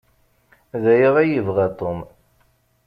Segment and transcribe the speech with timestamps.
[0.83, 1.99] D aya ay yebɣa Tom.